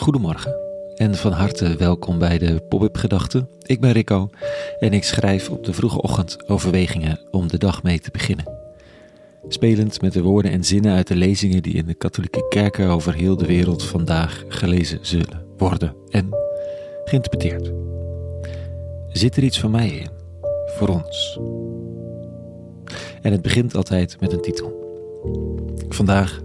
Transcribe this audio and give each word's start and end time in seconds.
Goedemorgen 0.00 0.54
en 0.94 1.14
van 1.14 1.32
harte 1.32 1.76
welkom 1.76 2.18
bij 2.18 2.38
de 2.38 2.60
Pop-up 2.68 2.96
Gedachten. 2.96 3.48
Ik 3.62 3.80
ben 3.80 3.92
Rico 3.92 4.30
en 4.78 4.92
ik 4.92 5.04
schrijf 5.04 5.50
op 5.50 5.64
de 5.64 5.72
vroege 5.72 6.02
ochtend 6.02 6.48
overwegingen 6.48 7.20
om 7.30 7.48
de 7.48 7.58
dag 7.58 7.82
mee 7.82 8.00
te 8.00 8.10
beginnen. 8.10 8.58
Spelend 9.48 10.00
met 10.00 10.12
de 10.12 10.22
woorden 10.22 10.50
en 10.50 10.64
zinnen 10.64 10.94
uit 10.94 11.06
de 11.06 11.16
lezingen 11.16 11.62
die 11.62 11.74
in 11.74 11.86
de 11.86 11.94
katholieke 11.94 12.48
kerken 12.48 12.88
over 12.88 13.14
heel 13.14 13.36
de 13.36 13.46
wereld 13.46 13.82
vandaag 13.82 14.44
gelezen 14.48 14.98
zullen 15.02 15.46
worden 15.56 15.94
en 16.08 16.28
geïnterpreteerd. 17.04 17.72
Zit 19.08 19.36
er 19.36 19.42
iets 19.42 19.60
van 19.60 19.70
mij 19.70 19.88
in? 19.88 20.10
Voor 20.66 20.88
ons. 20.88 21.38
En 23.22 23.32
het 23.32 23.42
begint 23.42 23.74
altijd 23.74 24.20
met 24.20 24.32
een 24.32 24.40
titel. 24.40 24.72
Vandaag, 25.88 26.40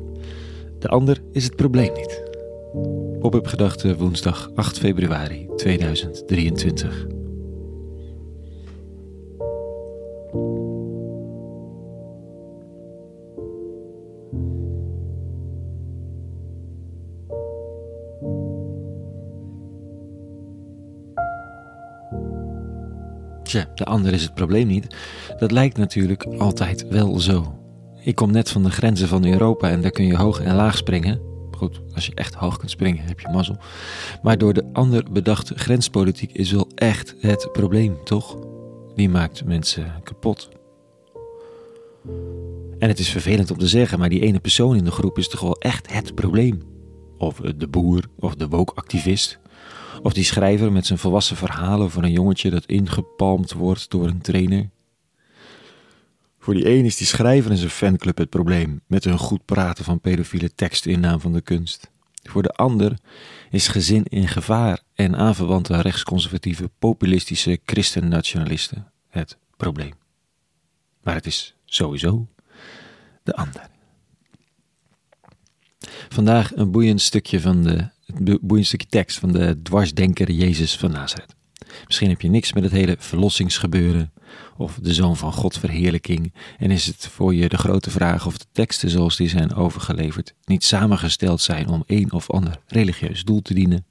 de 0.79 0.87
ander 0.87 1.21
is 1.32 1.43
het 1.43 1.56
probleem 1.56 1.93
niet. 1.93 2.25
Pop-up 3.25 3.47
gedachten 3.47 3.97
woensdag 3.97 4.50
8 4.56 4.78
februari 4.78 5.47
2023. 5.56 7.06
Tja, 23.44 23.71
de 23.75 23.86
ander 23.86 24.14
is 24.14 24.24
het 24.24 24.33
probleem 24.33 24.68
niet. 24.68 24.96
Dat 25.39 25.52
lijkt 25.52 25.78
natuurlijk 25.78 26.24
altijd 26.24 26.88
wel 26.88 27.19
zo. 27.19 27.60
Ik 28.04 28.16
kom 28.16 28.32
net 28.32 28.50
van 28.50 28.64
de 28.64 28.71
grenzen 28.71 29.07
van 29.07 29.25
Europa 29.25 29.69
en 29.69 29.82
daar 29.82 29.92
kun 29.92 30.05
je 30.05 30.16
hoog 30.16 30.42
en 30.42 30.55
laag 30.55 30.78
springen. 30.78 31.35
Goed, 31.55 31.82
als 31.93 32.05
je 32.05 32.14
echt 32.16 32.33
hoog 32.33 32.58
kunt 32.58 32.71
springen, 32.71 33.05
heb 33.05 33.19
je 33.19 33.30
mazzel. 33.30 33.57
Maar 34.21 34.38
door 34.38 34.53
de 34.53 34.69
ander 34.73 35.03
bedachte 35.11 35.57
grenspolitiek 35.57 36.31
is 36.31 36.52
wel 36.52 36.67
echt 36.75 37.16
het 37.19 37.49
probleem, 37.52 37.97
toch? 38.03 38.38
Die 38.95 39.09
maakt 39.09 39.45
mensen 39.45 39.93
kapot. 40.03 40.49
En 42.80 42.88
het 42.88 42.99
is 42.99 43.09
vervelend 43.09 43.52
om 43.52 43.57
te 43.57 43.67
zeggen, 43.67 43.99
maar 43.99 44.09
die 44.09 44.21
ene 44.21 44.39
persoon 44.39 44.75
in 44.75 44.83
de 44.83 44.91
groep 44.91 45.17
is 45.17 45.27
toch 45.27 45.39
wel 45.39 45.59
echt 45.59 45.93
het 45.93 46.15
probleem. 46.15 46.61
Of 47.17 47.35
de 47.58 47.67
boer, 47.67 48.03
of 48.19 48.35
de 48.35 48.47
woke-activist. 48.47 49.39
Of 50.02 50.13
die 50.13 50.23
schrijver 50.23 50.71
met 50.71 50.85
zijn 50.85 50.99
volwassen 50.99 51.35
verhalen 51.35 51.91
voor 51.91 52.03
een 52.03 52.11
jongetje 52.11 52.49
dat 52.49 52.65
ingepalmd 52.65 53.53
wordt 53.53 53.91
door 53.91 54.08
een 54.08 54.21
trainer. 54.21 54.69
Voor 56.45 56.53
die 56.53 56.69
een 56.69 56.85
is 56.85 56.97
die 56.97 57.07
schrijver 57.07 57.51
en 57.51 57.57
zijn 57.57 57.69
fanclub 57.69 58.17
het 58.17 58.29
probleem, 58.29 58.81
met 58.88 59.03
hun 59.03 59.17
goed 59.17 59.45
praten 59.45 59.83
van 59.83 59.99
pedofiele 59.99 60.55
teksten 60.55 60.91
in 60.91 60.99
naam 60.99 61.19
van 61.19 61.33
de 61.33 61.41
kunst. 61.41 61.91
Voor 62.23 62.43
de 62.43 62.49
ander 62.49 62.97
is 63.49 63.67
gezin 63.67 64.03
in 64.03 64.27
gevaar 64.27 64.81
en 64.93 65.15
aanverwante 65.15 65.81
rechtsconservatieve 65.81 66.69
populistische 66.79 67.59
christennationalisten 67.65 68.91
het 69.09 69.37
probleem. 69.57 69.93
Maar 71.03 71.15
het 71.15 71.25
is 71.25 71.55
sowieso 71.65 72.27
de 73.23 73.35
ander. 73.35 73.69
Vandaag 76.09 76.55
een 76.55 76.71
boeiend 76.71 77.02
stukje 77.02 77.41
van 77.41 77.63
de 77.63 78.39
boeiend 78.41 78.67
stukje 78.67 78.87
tekst 78.87 79.19
van 79.19 79.31
de 79.31 79.61
dwarsdenker 79.61 80.31
Jezus 80.31 80.77
van 80.77 80.91
Nazareth. 80.91 81.34
Misschien 81.85 82.09
heb 82.09 82.21
je 82.21 82.29
niks 82.29 82.53
met 82.53 82.63
het 82.63 82.71
hele 82.71 82.95
verlossingsgebeuren 82.99 84.13
of 84.57 84.79
de 84.81 84.93
Zoon 84.93 85.17
van 85.17 85.33
God 85.33 85.57
verheerlijking 85.57 86.33
en 86.57 86.71
is 86.71 86.85
het 86.85 87.07
voor 87.07 87.33
je 87.33 87.49
de 87.49 87.57
grote 87.57 87.89
vraag 87.89 88.25
of 88.25 88.37
de 88.37 88.45
teksten 88.51 88.89
zoals 88.89 89.15
die 89.15 89.29
zijn 89.29 89.53
overgeleverd 89.53 90.33
niet 90.45 90.63
samengesteld 90.63 91.41
zijn 91.41 91.67
om 91.67 91.83
een 91.87 92.11
of 92.11 92.31
ander 92.31 92.59
religieus 92.67 93.23
doel 93.23 93.41
te 93.41 93.53
dienen. 93.53 93.85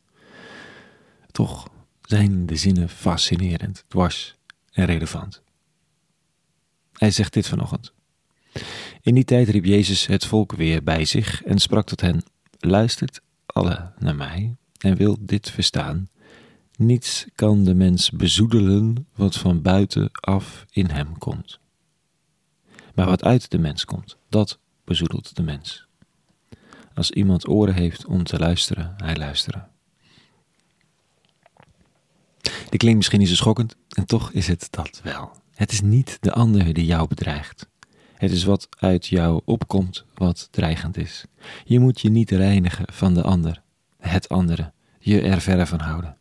Toch 1.30 1.68
zijn 2.02 2.46
de 2.46 2.56
zinnen 2.56 2.88
fascinerend, 2.88 3.84
dwars 3.88 4.36
en 4.72 4.84
relevant. 4.84 5.42
Hij 6.92 7.10
zegt 7.10 7.32
dit 7.32 7.48
vanochtend. 7.48 7.92
In 9.02 9.14
die 9.14 9.24
tijd 9.24 9.48
riep 9.48 9.64
Jezus 9.64 10.06
het 10.06 10.26
volk 10.26 10.52
weer 10.52 10.82
bij 10.82 11.04
zich 11.04 11.42
en 11.42 11.58
sprak 11.58 11.86
tot 11.86 12.00
hen: 12.00 12.22
Luistert 12.58 13.20
alle 13.46 13.92
naar 13.98 14.16
mij 14.16 14.56
en 14.78 14.96
wil 14.96 15.16
dit 15.20 15.50
verstaan. 15.50 16.08
Niets 16.76 17.26
kan 17.34 17.64
de 17.64 17.74
mens 17.74 18.10
bezoedelen 18.10 19.06
wat 19.14 19.36
van 19.36 19.62
buiten 19.62 20.08
af 20.12 20.64
in 20.70 20.86
hem 20.86 21.18
komt. 21.18 21.60
Maar 22.94 23.06
wat 23.06 23.24
uit 23.24 23.50
de 23.50 23.58
mens 23.58 23.84
komt, 23.84 24.16
dat 24.28 24.58
bezoedelt 24.84 25.36
de 25.36 25.42
mens. 25.42 25.86
Als 26.94 27.10
iemand 27.10 27.48
oren 27.48 27.74
heeft 27.74 28.04
om 28.04 28.24
te 28.24 28.38
luisteren, 28.38 28.94
hij 28.96 29.16
luisteren. 29.16 29.68
Dit 32.42 32.76
klinkt 32.76 32.96
misschien 32.96 33.18
niet 33.18 33.28
zo 33.28 33.34
schokkend, 33.34 33.76
en 33.88 34.06
toch 34.06 34.32
is 34.32 34.46
het 34.46 34.68
dat 34.70 35.00
wel. 35.02 35.32
Het 35.54 35.72
is 35.72 35.80
niet 35.80 36.18
de 36.20 36.32
ander 36.32 36.72
die 36.72 36.84
jou 36.84 37.08
bedreigt. 37.08 37.68
Het 38.14 38.30
is 38.30 38.44
wat 38.44 38.68
uit 38.78 39.06
jou 39.06 39.40
opkomt 39.44 40.04
wat 40.14 40.48
dreigend 40.50 40.96
is. 40.96 41.24
Je 41.64 41.80
moet 41.80 42.00
je 42.00 42.10
niet 42.10 42.30
reinigen 42.30 42.92
van 42.92 43.14
de 43.14 43.22
ander, 43.22 43.62
het 43.98 44.28
andere, 44.28 44.72
je 44.98 45.20
er 45.20 45.40
verre 45.40 45.66
van 45.66 45.80
houden. 45.80 46.16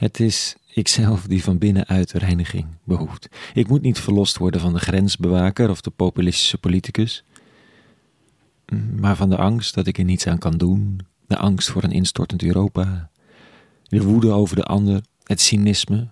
Het 0.00 0.20
is 0.20 0.56
ikzelf 0.74 1.26
die 1.26 1.42
van 1.42 1.58
binnenuit 1.58 2.12
reiniging 2.12 2.66
behoeft. 2.84 3.28
Ik 3.54 3.68
moet 3.68 3.82
niet 3.82 3.98
verlost 3.98 4.38
worden 4.38 4.60
van 4.60 4.72
de 4.72 4.78
grensbewaker 4.78 5.70
of 5.70 5.80
de 5.80 5.90
populistische 5.90 6.58
politicus, 6.58 7.24
maar 8.96 9.16
van 9.16 9.30
de 9.30 9.36
angst 9.36 9.74
dat 9.74 9.86
ik 9.86 9.98
er 9.98 10.04
niets 10.04 10.26
aan 10.26 10.38
kan 10.38 10.58
doen, 10.58 11.00
de 11.26 11.36
angst 11.36 11.70
voor 11.70 11.82
een 11.82 11.92
instortend 11.92 12.42
Europa, 12.42 13.10
de 13.82 14.02
woede 14.02 14.30
over 14.30 14.56
de 14.56 14.64
ander, 14.64 15.02
het 15.24 15.40
cynisme, 15.40 16.08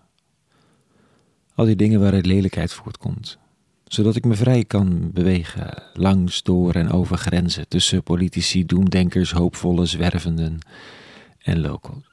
al 1.54 1.64
die 1.64 1.76
dingen 1.76 2.00
waaruit 2.00 2.26
lelijkheid 2.26 2.72
voortkomt, 2.72 3.38
zodat 3.84 4.16
ik 4.16 4.24
me 4.24 4.34
vrij 4.34 4.64
kan 4.64 5.10
bewegen 5.12 5.82
langs, 5.92 6.42
door 6.42 6.74
en 6.74 6.90
over 6.90 7.16
grenzen 7.16 7.68
tussen 7.68 8.02
politici, 8.02 8.66
doemdenkers, 8.66 9.32
hoopvolle, 9.32 9.86
zwervenden 9.86 10.58
en 11.38 11.60
locals. 11.60 12.07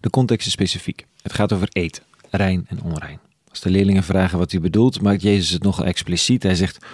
De 0.00 0.10
context 0.10 0.46
is 0.46 0.52
specifiek. 0.52 1.06
Het 1.22 1.32
gaat 1.32 1.52
over 1.52 1.68
eten, 1.72 2.02
rein 2.30 2.64
en 2.68 2.82
onrein. 2.82 3.20
Als 3.48 3.60
de 3.60 3.70
leerlingen 3.70 4.02
vragen 4.02 4.38
wat 4.38 4.50
hij 4.50 4.60
bedoelt, 4.60 5.00
maakt 5.00 5.22
Jezus 5.22 5.50
het 5.50 5.62
nogal 5.62 5.84
expliciet. 5.84 6.42
Hij 6.42 6.54
zegt: 6.54 6.84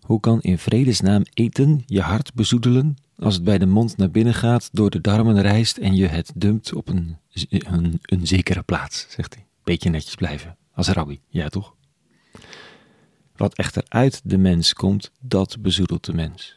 Hoe 0.00 0.20
kan 0.20 0.42
in 0.42 0.58
vredesnaam 0.58 1.22
eten 1.34 1.82
je 1.86 2.00
hart 2.00 2.34
bezoedelen 2.34 2.96
als 3.18 3.34
het 3.34 3.44
bij 3.44 3.58
de 3.58 3.66
mond 3.66 3.96
naar 3.96 4.10
binnen 4.10 4.34
gaat, 4.34 4.68
door 4.72 4.90
de 4.90 5.00
darmen 5.00 5.40
reist 5.40 5.76
en 5.76 5.94
je 5.94 6.06
het 6.06 6.32
dumpt 6.34 6.74
op 6.74 6.88
een, 6.88 7.16
een, 7.48 7.98
een 8.02 8.26
zekere 8.26 8.62
plaats, 8.62 9.06
zegt 9.08 9.34
hij. 9.34 9.46
Beetje 9.64 9.90
netjes 9.90 10.14
blijven. 10.14 10.56
Als 10.74 10.88
rabbi, 10.88 11.20
ja 11.28 11.48
toch? 11.48 11.74
Wat 13.36 13.54
echter 13.54 13.84
uit 13.88 14.20
de 14.24 14.38
mens 14.38 14.72
komt, 14.72 15.10
dat 15.20 15.56
bezoedelt 15.60 16.04
de 16.04 16.14
mens. 16.14 16.54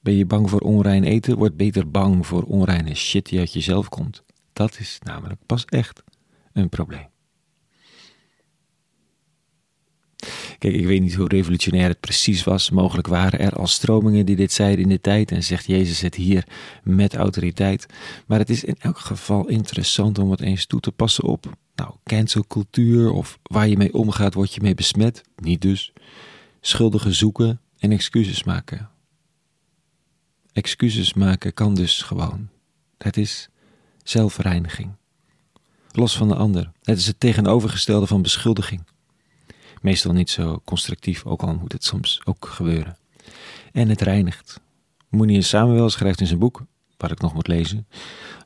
Ben 0.00 0.14
je 0.14 0.26
bang 0.26 0.50
voor 0.50 0.60
onrein 0.60 1.04
eten, 1.04 1.36
word 1.36 1.56
beter 1.56 1.90
bang 1.90 2.26
voor 2.26 2.42
onreine 2.42 2.94
shit 2.94 3.28
die 3.28 3.38
uit 3.38 3.52
jezelf 3.52 3.88
komt. 3.88 4.22
Dat 4.62 4.78
is 4.78 4.98
namelijk 5.02 5.40
pas 5.46 5.64
echt 5.64 6.02
een 6.52 6.68
probleem. 6.68 7.06
Kijk, 10.58 10.74
ik 10.74 10.86
weet 10.86 11.00
niet 11.00 11.14
hoe 11.14 11.28
revolutionair 11.28 11.88
het 11.88 12.00
precies 12.00 12.44
was. 12.44 12.70
Mogelijk 12.70 13.06
waren 13.06 13.38
er 13.38 13.52
al 13.52 13.66
stromingen 13.66 14.26
die 14.26 14.36
dit 14.36 14.52
zeiden 14.52 14.82
in 14.84 14.88
de 14.88 15.00
tijd 15.00 15.30
en 15.30 15.42
zegt 15.42 15.66
Jezus 15.66 16.00
het 16.00 16.14
hier 16.14 16.46
met 16.82 17.14
autoriteit. 17.14 17.86
Maar 18.26 18.38
het 18.38 18.50
is 18.50 18.64
in 18.64 18.76
elk 18.78 18.98
geval 18.98 19.48
interessant 19.48 20.18
om 20.18 20.30
het 20.30 20.40
eens 20.40 20.66
toe 20.66 20.80
te 20.80 20.92
passen 20.92 21.24
op 21.24 21.56
nou, 21.74 21.94
cancelcultuur 22.04 23.10
of 23.10 23.38
waar 23.42 23.68
je 23.68 23.76
mee 23.76 23.94
omgaat, 23.94 24.34
word 24.34 24.54
je 24.54 24.60
mee 24.60 24.74
besmet. 24.74 25.22
Niet 25.36 25.60
dus. 25.60 25.92
Schuldigen 26.60 27.14
zoeken 27.14 27.60
en 27.78 27.92
excuses 27.92 28.44
maken. 28.44 28.90
Excuses 30.52 31.14
maken 31.14 31.54
kan 31.54 31.74
dus 31.74 32.02
gewoon. 32.02 32.48
Het 32.98 33.16
is 33.16 33.50
zelfreiniging. 34.02 34.90
Los 35.92 36.16
van 36.16 36.28
de 36.28 36.34
ander. 36.34 36.72
Het 36.82 36.98
is 36.98 37.06
het 37.06 37.20
tegenovergestelde 37.20 38.06
van 38.06 38.22
beschuldiging. 38.22 38.86
Meestal 39.80 40.12
niet 40.12 40.30
zo 40.30 40.60
constructief, 40.64 41.24
ook 41.24 41.42
al 41.42 41.54
moet 41.54 41.72
het 41.72 41.84
soms 41.84 42.20
ook 42.24 42.46
gebeuren. 42.46 42.96
En 43.72 43.88
het 43.88 44.00
reinigt. 44.00 44.60
Monier 45.08 45.42
Samuel 45.42 45.90
schrijft 45.90 46.20
in 46.20 46.26
zijn 46.26 46.38
boek 46.38 46.62
waar 47.02 47.10
ik 47.10 47.20
nog 47.20 47.34
moet 47.34 47.46
lezen, 47.46 47.86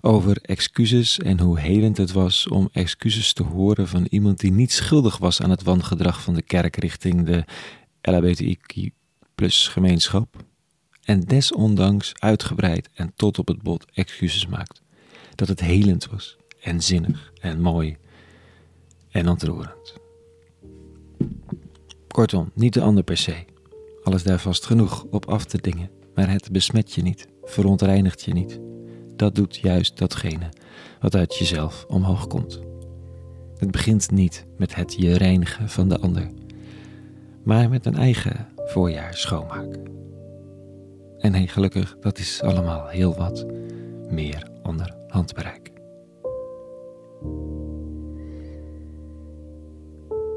over 0.00 0.38
excuses 0.42 1.18
en 1.18 1.40
hoe 1.40 1.58
helend 1.58 1.96
het 1.96 2.12
was 2.12 2.48
om 2.48 2.68
excuses 2.72 3.32
te 3.32 3.42
horen 3.42 3.88
van 3.88 4.06
iemand 4.10 4.40
die 4.40 4.52
niet 4.52 4.72
schuldig 4.72 5.18
was 5.18 5.42
aan 5.42 5.50
het 5.50 5.62
wangedrag 5.62 6.22
van 6.22 6.34
de 6.34 6.42
kerk 6.42 6.76
richting 6.76 7.26
de 7.26 7.44
LHBTIQ 8.00 8.94
plus 9.34 9.68
gemeenschap 9.68 10.44
en 11.02 11.20
desondanks 11.20 12.12
uitgebreid 12.14 12.88
en 12.94 13.12
tot 13.16 13.38
op 13.38 13.48
het 13.48 13.62
bot 13.62 13.84
excuses 13.92 14.46
maakt. 14.46 14.82
Dat 15.36 15.48
het 15.48 15.60
helend 15.60 16.06
was 16.10 16.36
en 16.60 16.82
zinnig 16.82 17.32
en 17.40 17.60
mooi 17.60 17.96
en 19.10 19.28
ontroerend. 19.28 19.94
Kortom, 22.08 22.50
niet 22.54 22.72
de 22.72 22.80
ander 22.80 23.04
per 23.04 23.16
se. 23.16 23.44
Alles 24.02 24.22
daar 24.22 24.38
vast 24.38 24.66
genoeg 24.66 25.06
op 25.10 25.26
af 25.28 25.44
te 25.44 25.60
dingen, 25.60 25.90
maar 26.14 26.30
het 26.30 26.52
besmet 26.52 26.92
je 26.92 27.02
niet 27.02 27.28
verontreinigt 27.44 28.22
je 28.22 28.32
niet. 28.32 28.60
Dat 29.16 29.34
doet 29.34 29.56
juist 29.56 29.98
datgene 29.98 30.48
wat 31.00 31.14
uit 31.14 31.36
jezelf 31.36 31.84
omhoog 31.88 32.26
komt. 32.26 32.60
Het 33.56 33.70
begint 33.70 34.10
niet 34.10 34.46
met 34.56 34.74
het 34.74 34.94
je 34.98 35.16
reinigen 35.16 35.68
van 35.68 35.88
de 35.88 35.98
ander, 35.98 36.30
maar 37.42 37.68
met 37.68 37.86
een 37.86 37.96
eigen 37.96 38.48
voorjaar 38.56 39.14
schoonmaak. 39.14 39.78
En 41.18 41.34
hey, 41.34 41.46
gelukkig, 41.46 41.96
dat 42.00 42.18
is 42.18 42.42
allemaal 42.42 42.86
heel 42.88 43.14
wat 43.14 43.46
meer 44.10 44.54
onder 44.66 44.96
handbereik. 45.08 45.70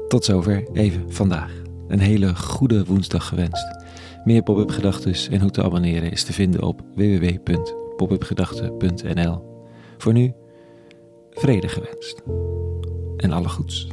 Tot 0.08 0.24
zover 0.24 0.68
even 0.72 1.12
vandaag. 1.12 1.62
Een 1.88 2.00
hele 2.00 2.36
goede 2.36 2.84
woensdag 2.84 3.28
gewenst. 3.28 3.78
Meer 4.24 4.42
pop-up 4.42 4.70
gedachten 4.70 5.32
en 5.32 5.40
hoe 5.40 5.50
te 5.50 5.62
abonneren 5.62 6.10
is 6.10 6.24
te 6.24 6.32
vinden 6.32 6.62
op 6.62 6.82
www.popupgedachten.nl. 6.94 9.64
Voor 9.98 10.12
nu, 10.12 10.32
vrede 11.30 11.68
gewenst. 11.68 12.22
En 13.16 13.32
alle 13.32 13.48
goeds. 13.48 13.88